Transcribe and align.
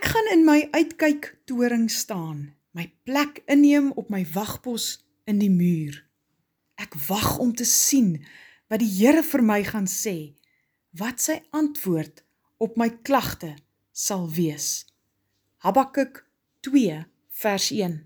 Ek 0.00 0.06
gaan 0.08 0.28
in 0.32 0.46
my 0.48 0.62
uitkyk 0.72 1.26
toring 1.44 1.90
staan, 1.92 2.54
my 2.72 2.86
plek 3.04 3.42
inneem 3.52 3.90
op 4.00 4.08
my 4.08 4.22
wagpos 4.32 4.94
in 5.28 5.42
die 5.42 5.50
muur. 5.52 5.98
Ek 6.80 6.96
wag 7.04 7.34
om 7.36 7.50
te 7.52 7.66
sien 7.68 8.14
wat 8.72 8.80
die 8.80 8.88
Here 8.88 9.20
vir 9.20 9.44
my 9.44 9.58
gaan 9.60 9.84
sê, 9.84 10.32
wat 10.96 11.20
sy 11.20 11.36
antwoord 11.52 12.24
op 12.64 12.80
my 12.80 12.88
klagte 13.04 13.52
sal 13.92 14.24
wees. 14.32 14.86
Habakuk 15.60 16.24
2 16.64 17.04
vers 17.44 17.68
1. 17.76 18.00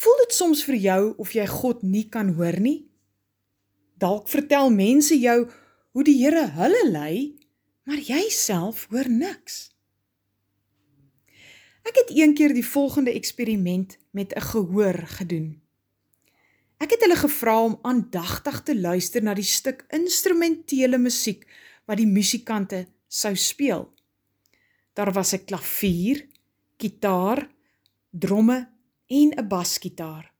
Voel 0.00 0.18
dit 0.24 0.40
soms 0.40 0.64
vir 0.64 0.80
jou 0.88 1.00
of 1.20 1.36
jy 1.36 1.44
God 1.58 1.84
nie 1.84 2.06
kan 2.08 2.32
hoor 2.40 2.56
nie? 2.56 2.86
Dalk 4.00 4.32
vertel 4.32 4.72
mense 4.72 5.20
jou 5.20 5.42
hoe 5.92 6.08
die 6.08 6.16
Here 6.24 6.48
hulle 6.56 6.84
lei, 6.88 7.16
maar 7.84 8.00
jy 8.00 8.30
self 8.32 8.88
hoor 8.88 9.12
niks. 9.12 9.75
Ek 11.86 12.00
het 12.00 12.08
eendag 12.10 12.50
die 12.56 12.66
volgende 12.66 13.12
eksperiment 13.14 13.94
met 14.10 14.34
'n 14.34 14.40
gehoor 14.40 14.98
gedoen. 15.18 15.62
Ek 16.82 16.90
het 16.90 17.00
hulle 17.00 17.16
gevra 17.16 17.62
om 17.62 17.78
aandagtig 17.82 18.62
te 18.62 18.74
luister 18.80 19.22
na 19.22 19.34
die 19.34 19.46
stuk 19.46 19.84
instrumentele 19.88 20.98
musiek 20.98 21.46
wat 21.86 21.96
die 21.96 22.06
musikante 22.06 22.86
sou 23.08 23.36
speel. 23.36 23.92
Daar 24.92 25.12
was 25.12 25.32
'n 25.32 25.44
klavier, 25.44 26.26
kitaar, 26.76 27.50
dromme 28.10 28.68
en 29.06 29.28
'n 29.38 29.48
basgitaar. 29.48 30.32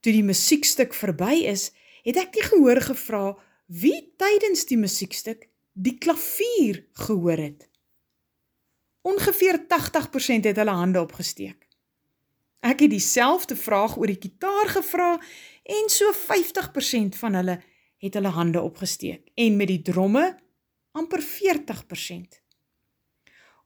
Toe 0.00 0.12
die 0.12 0.24
musiekstuk 0.24 0.94
verby 0.94 1.46
is, 1.46 1.72
het 2.04 2.16
ek 2.16 2.32
die 2.32 2.42
gehoor 2.42 2.80
gevra 2.80 3.38
wie 3.66 4.12
tydens 4.16 4.64
die 4.64 4.78
musiekstuk 4.78 5.48
die 5.72 5.98
klavier 5.98 6.84
gehoor 6.92 7.38
het. 7.38 7.71
Ongeveer 9.02 9.58
80% 9.66 10.46
het 10.46 10.56
hulle 10.56 10.70
hande 10.70 11.00
opgesteek. 11.00 11.66
Ek 12.62 12.84
het 12.84 12.92
dieselfde 12.92 13.56
vraag 13.58 13.96
oor 13.98 14.06
die 14.06 14.20
kitaar 14.22 14.68
gevra 14.70 15.16
en 15.62 15.88
so 15.90 16.12
50% 16.14 17.18
van 17.18 17.34
hulle 17.34 17.56
het 18.02 18.14
hulle 18.14 18.30
hande 18.34 18.62
opgesteek 18.62 19.32
en 19.34 19.56
met 19.58 19.70
die 19.70 19.82
dromme 19.82 20.38
amper 20.94 21.22
40%. 21.22 22.38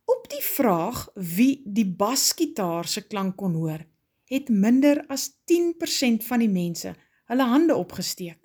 Op 0.07 0.29
die 0.31 0.43
vraag 0.43 1.09
wie 1.15 1.61
die 1.65 1.87
basgitaar 1.87 2.89
se 2.89 3.03
klank 3.07 3.37
kon 3.37 3.55
hoor, 3.59 3.83
het 4.31 4.49
minder 4.49 5.03
as 5.13 5.29
10% 5.53 6.25
van 6.25 6.43
die 6.43 6.51
mense 6.51 6.95
hulle 7.27 7.49
hande 7.51 7.75
opgesteek. 7.75 8.41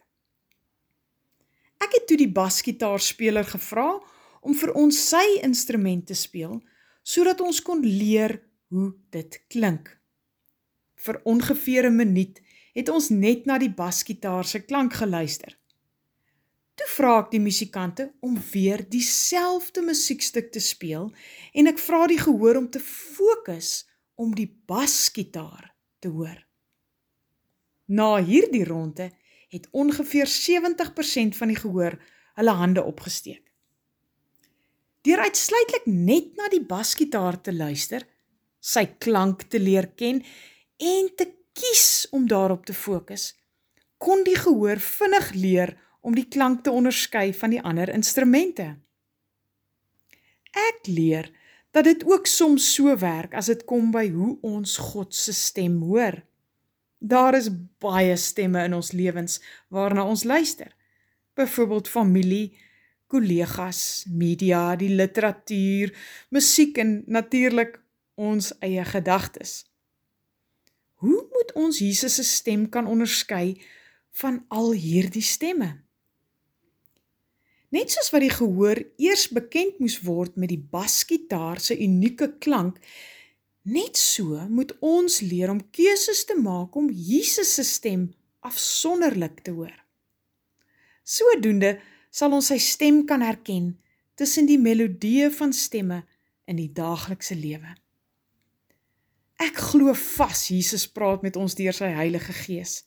Ek 1.82 1.96
het 1.96 2.08
toe 2.10 2.18
die 2.18 2.32
basgitaarspeler 2.32 3.48
gevra 3.48 3.88
om 4.42 4.58
vir 4.58 4.74
ons 4.78 4.98
sy 5.10 5.24
instrument 5.46 6.06
te 6.10 6.18
speel 6.18 6.60
sodat 7.04 7.42
ons 7.42 7.62
kon 7.62 7.82
leer 7.82 8.40
hoe 8.72 8.94
dit 9.10 9.44
klink. 9.48 9.90
Vir 10.96 11.22
ongeveer 11.24 11.90
'n 11.90 11.96
minuut 11.96 12.42
het 12.74 12.90
ons 12.90 13.10
net 13.10 13.46
na 13.46 13.58
die 13.58 13.74
basgitaar 13.74 14.46
se 14.46 14.60
klank 14.60 14.94
geluister. 14.94 15.58
Toe 16.76 16.88
vra 16.88 17.20
ek 17.20 17.32
die 17.32 17.40
musikante 17.40 18.14
om 18.22 18.38
weer 18.54 18.90
dieselfde 18.90 19.82
musiekstuk 19.82 20.52
te 20.52 20.60
speel 20.60 21.12
en 21.54 21.68
ek 21.68 21.80
vra 21.80 22.08
die 22.08 22.22
gehoor 22.22 22.56
om 22.56 22.70
te 22.70 22.80
fokus 22.80 23.86
om 24.16 24.36
die 24.36 24.48
basgitaar 24.66 25.76
te 26.00 26.08
hoor. 26.08 26.48
Na 27.86 28.24
hierdie 28.24 28.64
ronde 28.64 29.12
het 29.52 29.68
ongeveer 29.72 30.26
70% 30.26 31.36
van 31.36 31.48
die 31.48 31.60
gehoor 31.60 31.98
hulle 32.40 32.52
hande 32.52 32.84
opgesteek. 32.84 33.51
Deur 35.02 35.24
uitsluitlik 35.26 35.88
net 35.90 36.36
na 36.38 36.50
die 36.54 36.62
basgitaar 36.62 37.40
te 37.42 37.54
luister, 37.54 38.04
sy 38.62 38.86
klank 39.02 39.48
te 39.50 39.60
leer 39.60 39.90
ken 39.98 40.22
en 40.78 41.10
te 41.18 41.26
kies 41.58 42.08
om 42.14 42.28
daarop 42.30 42.66
te 42.66 42.76
fokus, 42.78 43.32
kon 43.98 44.22
die 44.26 44.38
gehoor 44.38 44.82
vinnig 44.82 45.34
leer 45.34 45.74
om 46.02 46.16
die 46.18 46.28
klank 46.30 46.64
te 46.66 46.74
onderskei 46.74 47.32
van 47.38 47.54
die 47.54 47.62
ander 47.62 47.90
instrumente. 47.94 48.76
Ek 50.52 50.88
leer 50.90 51.30
dat 51.72 51.88
dit 51.88 52.04
ook 52.06 52.28
soms 52.28 52.66
so 52.76 52.94
werk 53.00 53.34
as 53.38 53.50
dit 53.52 53.64
kom 53.66 53.92
by 53.94 54.08
hoe 54.12 54.36
ons 54.46 54.76
God 54.92 55.16
se 55.16 55.34
stem 55.34 55.80
hoor. 55.88 56.20
Daar 57.00 57.38
is 57.38 57.50
baie 57.82 58.18
stemme 58.20 58.66
in 58.68 58.76
ons 58.78 58.92
lewens 58.94 59.40
waarna 59.74 60.04
ons 60.06 60.26
luister. 60.28 60.70
Byvoorbeeld 61.38 61.88
familie, 61.88 62.52
kollegas, 63.12 64.06
media, 64.08 64.72
die 64.80 64.92
literatuur, 64.96 65.92
musiek 66.32 66.80
en 66.82 67.02
natuurlik 67.12 67.78
ons 68.16 68.52
eie 68.64 68.86
gedagtes. 68.88 69.62
Hoe 71.02 71.20
moet 71.34 71.54
ons 71.58 71.82
Jesus 71.82 72.20
se 72.20 72.26
stem 72.28 72.68
kan 72.70 72.88
onderskei 72.88 73.58
van 74.22 74.44
al 74.54 74.72
hierdie 74.78 75.26
stemme? 75.26 75.74
Net 77.72 77.94
soos 77.94 78.12
wat 78.12 78.24
die 78.26 78.34
gehoor 78.34 78.82
eers 79.00 79.30
bekend 79.32 79.80
moes 79.80 80.02
word 80.04 80.36
met 80.36 80.52
die 80.52 80.60
basgitaar 80.60 81.62
se 81.64 81.78
unieke 81.80 82.34
klank, 82.44 82.82
net 83.64 83.98
so 83.98 84.36
moet 84.52 84.74
ons 84.84 85.22
leer 85.24 85.54
om 85.54 85.62
keuses 85.72 86.26
te 86.28 86.36
maak 86.36 86.76
om 86.76 86.90
Jesus 86.92 87.56
se 87.56 87.64
stem 87.68 88.10
afsonderlik 88.44 89.40
te 89.46 89.56
hoor. 89.56 89.74
Sodoende 91.08 91.78
sal 92.12 92.36
ons 92.36 92.52
sy 92.52 92.60
stem 92.60 93.06
kan 93.08 93.24
herken 93.24 93.72
tussen 94.20 94.46
die 94.46 94.60
melodieë 94.60 95.32
van 95.34 95.54
stemme 95.56 96.04
in 96.46 96.60
die 96.60 96.70
daaglikse 96.76 97.38
lewe. 97.40 97.72
Ek 99.42 99.58
glo 99.72 99.96
vas 99.98 100.44
Jesus 100.52 100.86
praat 100.92 101.24
met 101.26 101.40
ons 101.40 101.56
deur 101.58 101.74
sy 101.74 101.90
Heilige 101.96 102.36
Gees. 102.44 102.84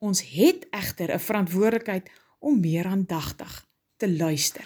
Ons 0.00 0.22
het 0.32 0.64
egter 0.72 1.12
'n 1.12 1.20
verantwoordelikheid 1.20 2.08
om 2.38 2.60
meer 2.60 2.86
aandagtig 2.86 3.66
te 3.98 4.08
luister. 4.08 4.64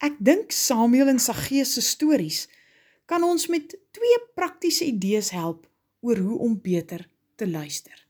Ek 0.00 0.16
dink 0.18 0.50
Samuel 0.50 1.08
en 1.08 1.18
Saggeus 1.18 1.74
se 1.74 1.80
stories 1.80 2.48
kan 3.06 3.22
ons 3.22 3.46
met 3.46 3.76
twee 3.90 4.18
praktiese 4.34 4.84
idees 4.84 5.30
help 5.30 5.68
oor 6.00 6.16
hoe 6.16 6.38
om 6.38 6.60
beter 6.60 7.08
te 7.36 7.46
luister. 7.46 8.06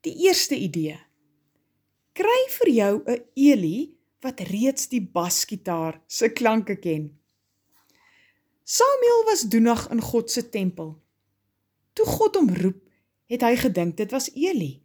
Die 0.00 0.14
eerste 0.24 0.54
idee 0.54 1.07
kry 2.18 2.40
vir 2.50 2.70
jou 2.74 2.94
'n 3.06 3.20
Eli 3.34 3.94
wat 4.24 4.40
reeds 4.50 4.88
die 4.90 5.00
basgitaar 5.00 6.00
se 6.06 6.28
klanke 6.28 6.76
ken. 6.76 7.04
Samuel 8.64 9.22
was 9.24 9.42
doenig 9.52 9.88
in 9.90 10.00
God 10.00 10.30
se 10.30 10.48
tempel. 10.48 10.98
Toe 11.92 12.06
God 12.06 12.34
hom 12.34 12.50
roep, 12.50 12.82
het 13.26 13.42
hy 13.42 13.54
gedink 13.56 13.96
dit 13.96 14.10
was 14.10 14.30
Eli. 14.34 14.82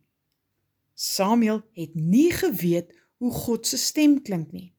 Samuel 0.93 1.63
het 1.73 1.95
nie 1.95 2.31
geweet 2.31 2.93
hoe 3.17 3.31
God 3.31 3.67
se 3.67 3.77
stem 3.77 4.21
klink 4.21 4.51
nie. 4.51 4.73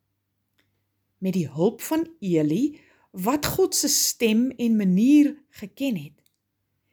Met 1.18 1.32
die 1.32 1.48
hulp 1.48 1.82
van 1.82 2.06
Eli 2.20 2.80
wat 3.10 3.46
God 3.46 3.74
se 3.74 3.88
stem 3.88 4.50
en 4.50 4.76
manier 4.76 5.34
geken 5.48 5.96
het, 5.96 6.18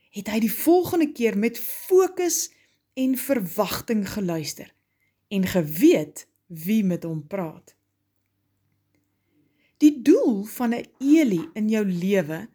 het 0.10 0.28
hy 0.28 0.40
die 0.40 0.54
volgende 0.54 1.12
keer 1.12 1.38
met 1.38 1.60
fokus 1.60 2.50
en 2.94 3.18
verwagting 3.18 4.10
geluister 4.10 4.74
en 5.32 5.48
geweet 5.48 6.26
wie 6.48 6.84
met 6.84 7.08
hom 7.08 7.24
praat. 7.28 7.76
Die 9.82 10.02
doel 10.06 10.44
van 10.44 10.76
'n 10.76 10.86
Eli 11.00 11.50
in 11.54 11.70
jou 11.70 11.86
lewe 11.86 12.48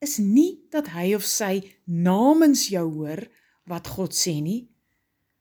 is 0.00 0.16
nie 0.18 0.64
dat 0.70 0.88
hy 0.88 1.14
of 1.14 1.24
sy 1.24 1.62
namens 1.84 2.68
jou 2.68 2.86
hoor 2.92 3.28
wat 3.70 3.86
God 3.86 4.14
sê 4.14 4.40
nie, 4.42 4.68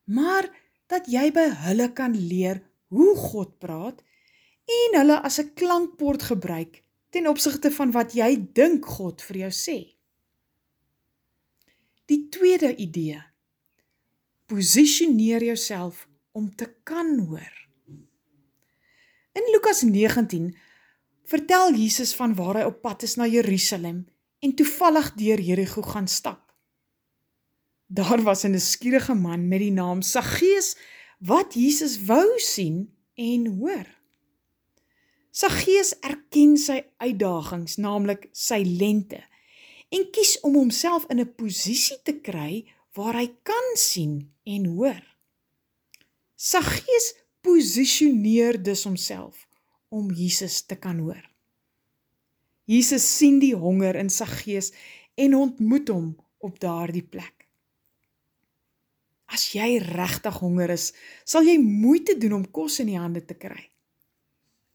maar 0.03 0.45
dat 0.87 1.07
jy 1.07 1.31
by 1.31 1.47
hulle 1.65 1.93
kan 1.93 2.13
leer 2.13 2.61
hoe 2.87 3.15
God 3.15 3.57
praat 3.59 4.03
en 4.67 4.99
hulle 4.99 5.17
as 5.21 5.39
'n 5.39 5.53
klankbord 5.53 6.21
gebruik 6.23 6.83
ten 7.09 7.27
opsigte 7.27 7.71
van 7.71 7.91
wat 7.91 8.13
jy 8.13 8.35
dink 8.53 8.85
God 8.85 9.21
vir 9.21 9.37
jou 9.37 9.51
sê. 9.51 9.79
Die 12.05 12.29
tweede 12.29 12.75
idee. 12.75 13.23
Posisioneer 14.45 15.43
jouself 15.43 16.10
om 16.31 16.55
te 16.55 16.67
kan 16.83 17.19
hoor. 17.19 17.67
In 19.31 19.47
Lukas 19.51 19.81
19 19.81 20.55
vertel 21.25 21.73
Jesus 21.75 22.15
van 22.15 22.35
waar 22.35 22.59
hy 22.59 22.63
op 22.67 22.81
pad 22.81 23.03
is 23.07 23.15
na 23.15 23.27
Jerusalem 23.27 24.05
en 24.39 24.55
toevallig 24.55 25.13
deur 25.13 25.39
Jerigo 25.39 25.81
gaan 25.81 26.07
stap. 26.07 26.51
Daar 27.87 28.21
was 28.23 28.43
'n 28.43 28.59
skierige 28.59 29.13
man 29.13 29.47
met 29.47 29.59
die 29.59 29.71
naam 29.71 30.01
Saggeus 30.01 30.75
wat 31.19 31.53
Jesus 31.53 32.05
wou 32.05 32.39
sien 32.39 32.93
en 33.15 33.47
hoor. 33.47 33.87
Saggeus 35.31 35.99
erken 35.99 36.57
sy 36.57 36.81
uitdagings, 36.97 37.77
naamlik 37.77 38.27
sy 38.31 38.63
lente, 38.65 39.23
en 39.89 40.09
kies 40.11 40.39
om 40.39 40.55
homself 40.55 41.05
in 41.09 41.19
'n 41.19 41.35
posisie 41.35 42.01
te 42.03 42.19
kry 42.19 42.67
waar 42.93 43.13
hy 43.13 43.27
kan 43.43 43.67
sien 43.75 44.33
en 44.43 44.65
hoor. 44.65 45.10
Saggeus 46.41 47.11
posisioneer 47.45 48.57
dus 48.63 48.83
homself 48.83 49.43
om 49.93 50.07
Jesus 50.09 50.63
te 50.65 50.75
kan 50.75 50.97
hoor. 50.97 51.21
Jesus 52.65 53.05
sien 53.05 53.37
die 53.37 53.53
honger 53.53 53.99
in 53.99 54.09
Saggeus 54.09 54.71
en 55.21 55.35
ontmoet 55.37 55.91
hom 55.93 56.07
op 56.41 56.57
daardie 56.63 57.03
plek. 57.05 57.45
As 59.29 59.51
jy 59.53 59.77
regtig 59.83 60.39
honger 60.41 60.73
is, 60.73 60.87
sal 61.29 61.45
jy 61.45 61.59
moeite 61.61 62.17
doen 62.17 62.39
om 62.39 62.47
kos 62.49 62.79
in 62.81 62.89
die 62.89 62.97
hande 62.97 63.21
te 63.21 63.37
kry. 63.37 63.69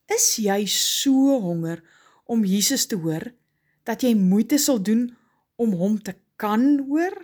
Is 0.07 0.37
jy 0.39 0.61
so 0.71 1.35
honger 1.49 1.83
om 2.31 2.47
Jesus 2.47 2.87
te 2.87 3.01
hoor 3.01 3.27
dat 3.83 4.07
jy 4.07 4.15
moeite 4.15 4.63
sal 4.63 4.79
doen 4.79 5.09
om 5.59 5.75
hom 5.75 5.99
te 5.99 6.15
kan 6.39 6.87
hoor? 6.87 7.19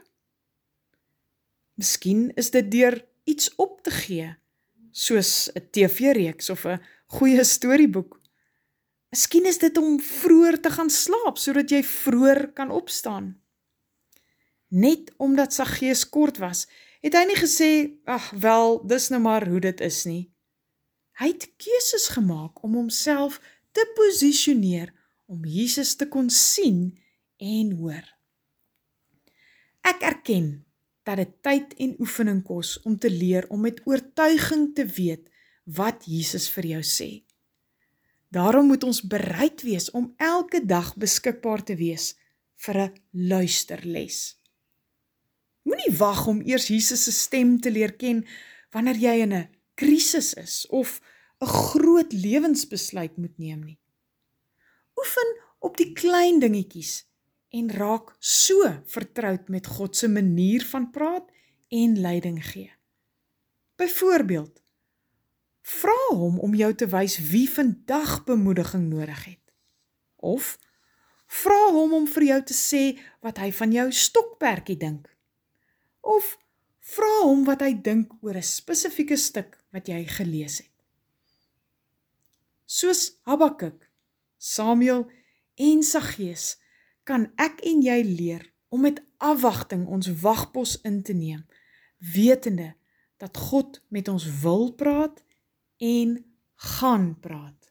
Miskien 1.78 2.32
is 2.34 2.50
dit 2.50 2.66
deur 2.74 2.98
iets 3.24 3.54
op 3.54 3.82
te 3.82 3.90
gee, 3.90 4.36
soos 4.90 5.50
'n 5.54 5.68
TV-reeks 5.70 6.50
of 6.50 6.64
'n 6.66 6.80
goeie 7.06 7.44
storieboek. 7.44 8.20
Miskien 9.10 9.46
is 9.46 9.58
dit 9.58 9.76
om 9.76 10.00
vroeër 10.00 10.60
te 10.60 10.70
gaan 10.70 10.90
slaap 10.90 11.38
sodat 11.38 11.70
jy 11.70 11.82
vroeër 11.84 12.52
kan 12.52 12.70
opstaan. 12.70 13.40
Net 14.68 15.12
omdat 15.16 15.52
Saggeus 15.52 16.08
kort 16.08 16.38
was, 16.38 16.66
het 17.00 17.12
hy 17.12 17.24
nie 17.28 17.36
gesê, 17.36 17.70
"Ag, 18.04 18.30
wel, 18.30 18.86
dis 18.86 19.08
nou 19.08 19.20
maar 19.22 19.48
hoe 19.48 19.60
dit 19.60 19.80
is 19.80 20.04
nie." 20.04 20.32
Hy 21.20 21.26
het 21.26 21.52
keuses 21.56 22.08
gemaak 22.08 22.62
om 22.62 22.74
homself 22.74 23.40
te 23.72 23.84
posisioneer 23.94 24.94
om 25.26 25.44
Jesus 25.44 25.94
te 25.94 26.08
kon 26.08 26.30
sien 26.30 26.98
en 27.36 27.72
hoor. 27.72 28.04
Ek 29.82 30.00
erken 30.00 30.64
dat 31.02 31.16
dit 31.16 31.32
tyd 31.42 31.74
en 31.82 31.94
oefening 31.98 32.42
kos 32.46 32.76
om 32.86 32.98
te 32.98 33.10
leer 33.10 33.48
om 33.50 33.60
met 33.60 33.80
oortuiging 33.84 34.74
te 34.74 34.86
weet 34.86 35.28
wat 35.64 36.06
Jesus 36.06 36.48
vir 36.50 36.68
jou 36.76 36.82
sê. 36.86 37.10
Daarom 38.32 38.66
moet 38.66 38.84
ons 38.84 39.02
bereid 39.02 39.62
wees 39.62 39.90
om 39.90 40.14
elke 40.16 40.62
dag 40.64 40.94
beskikbaar 40.96 41.64
te 41.64 41.76
wees 41.76 42.14
vir 42.64 42.76
'n 42.78 42.94
luisterles. 43.10 44.38
Moenie 45.62 45.96
wag 45.98 46.26
om 46.26 46.40
eers 46.40 46.68
Jesus 46.68 47.04
se 47.04 47.12
stem 47.12 47.60
te 47.60 47.70
leer 47.70 47.92
ken 47.92 48.26
wanneer 48.70 48.96
jy 48.96 49.16
in 49.22 49.32
'n 49.32 49.48
krisis 49.74 50.34
is 50.34 50.66
of 50.68 51.00
'n 51.40 51.46
groot 51.46 52.12
lewensbesluit 52.12 53.16
moet 53.16 53.38
neem 53.38 53.62
nie. 53.64 53.78
Oefen 54.96 55.30
op 55.58 55.76
die 55.76 55.92
klein 55.92 56.38
dingetjies 56.38 57.06
en 57.52 57.68
raak 57.70 58.14
so 58.18 58.68
vertroud 58.88 59.48
met 59.52 59.66
God 59.66 59.96
se 59.96 60.08
manier 60.08 60.64
van 60.72 60.90
praat 60.90 61.28
en 61.68 62.00
leiding 62.00 62.40
gee. 62.44 62.72
Byvoorbeeld, 63.76 64.62
vra 65.62 66.00
hom 66.16 66.38
om 66.40 66.54
jou 66.54 66.72
te 66.74 66.88
wys 66.88 67.18
wie 67.30 67.48
vandag 67.50 68.24
bemoediging 68.24 68.88
nodig 68.88 69.24
het. 69.24 69.44
Of 70.16 70.56
vra 71.26 71.70
hom 71.72 71.92
om 71.92 72.06
vir 72.08 72.28
jou 72.32 72.42
te 72.50 72.56
sê 72.56 72.84
wat 73.24 73.40
hy 73.40 73.52
van 73.56 73.72
jou 73.72 73.88
stokperdjie 73.92 74.76
dink 74.80 75.12
of 76.02 76.36
vra 76.94 77.12
hom 77.22 77.44
wat 77.46 77.62
hy 77.62 77.72
dink 77.88 78.10
oor 78.20 78.36
'n 78.36 78.42
spesifieke 78.42 79.16
stuk 79.16 79.56
wat 79.72 79.88
jy 79.88 80.02
gelees 80.04 80.58
het. 80.58 80.74
Soos 82.66 83.20
Habakuk, 83.22 83.88
Samuel 84.38 85.06
en 85.56 85.82
Saggeus 85.82 86.58
kan 87.08 87.28
ek 87.40 87.60
en 87.66 87.82
jy 87.84 87.98
leer 88.06 88.46
om 88.72 88.84
met 88.86 89.02
afwagting 89.22 89.86
ons 89.86 90.08
wagpos 90.22 90.78
in 90.88 91.02
te 91.02 91.12
neem, 91.12 91.44
wetende 92.14 92.72
dat 93.22 93.36
God 93.36 93.82
met 93.88 94.08
ons 94.08 94.24
wil 94.42 94.72
praat 94.74 95.22
en 95.78 96.16
gaan 96.54 97.12
praat. 97.20 97.61